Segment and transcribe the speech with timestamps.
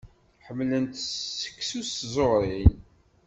[0.45, 0.95] Ḥemmlent
[1.39, 2.73] seksu s tẓuṛin.